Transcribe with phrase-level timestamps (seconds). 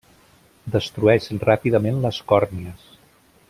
[0.75, 2.91] Destrueix ràpidament les còrnies.